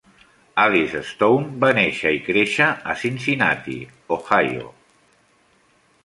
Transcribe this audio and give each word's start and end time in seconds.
Alice 0.61 0.99
Stone 1.09 1.59
va 1.63 1.67
néixer 1.79 2.13
i 2.15 2.21
créixer 2.29 2.69
a 2.93 2.95
Cincinnati 3.01 3.75
(Ohio). 4.17 4.71